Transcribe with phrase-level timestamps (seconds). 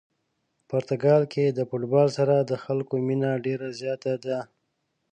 [0.69, 4.39] پرتګال کې د فوتبال سره د خلکو مینه ډېره زیاته ده.